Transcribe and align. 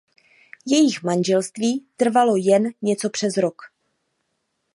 Jejich 0.65 1.03
manželství 1.03 1.85
trvalo 1.97 2.35
jen 2.35 2.69
něco 2.81 3.09
přes 3.09 3.37
rok. 3.37 3.61